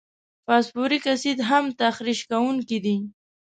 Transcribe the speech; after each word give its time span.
فاسفوریک 0.45 1.03
اسید 1.13 1.39
هم 1.49 1.65
تخریش 1.81 2.19
کوونکي 2.31 2.77
دي. 2.85 2.97